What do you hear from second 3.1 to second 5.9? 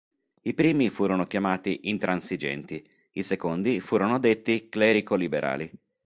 i secondi furono detti "clerico-liberali".